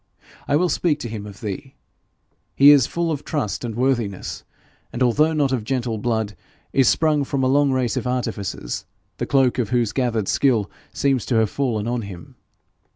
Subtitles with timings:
[0.47, 1.75] I will speak to him of thee.
[2.55, 4.43] He is full of trust and worthiness,
[4.91, 6.35] and, although not of gentle blood,
[6.73, 8.87] is sprung from a long race of artificers,
[9.17, 12.33] the cloak of whose gathered skill seems to have fallen on him.